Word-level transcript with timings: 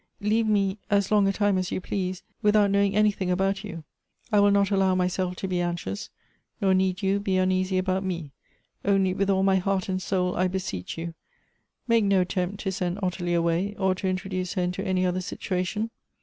—Leave 0.31 0.47
me, 0.47 0.79
as 0.89 1.11
long 1.11 1.27
a 1.27 1.31
time 1.31 1.59
as 1.59 1.71
you 1.71 1.79
please, 1.79 2.23
without 2.41 2.71
knowing 2.71 2.95
anything 2.95 3.29
about 3.29 3.63
you. 3.63 3.83
I 4.31 4.39
will 4.39 4.49
not 4.49 4.71
allow 4.71 4.95
myself 4.95 5.35
to 5.35 5.47
be 5.47 5.61
anx 5.61 5.85
ious— 5.85 6.09
nor 6.59 6.73
need 6.73 7.03
you 7.03 7.19
be 7.19 7.37
uneasy 7.37 7.77
about 7.77 8.03
me; 8.03 8.31
only, 8.83 9.13
with 9.13 9.29
all 9.29 9.43
my 9.43 9.57
heart 9.57 9.89
and 9.89 10.01
soul, 10.01 10.35
I 10.35 10.47
beseech 10.47 10.97
you, 10.97 11.13
make 11.87 12.03
no 12.03 12.21
attempt 12.21 12.61
to 12.61 12.71
send 12.71 12.97
Ottilie 13.03 13.35
away, 13.35 13.75
or 13.77 13.93
to 13.93 14.07
introduce 14.07 14.53
her 14.53 14.63
into 14.63 14.83
any 14.83 15.05
other 15.05 15.21
situ 15.21 15.53
ation. 15.53 15.91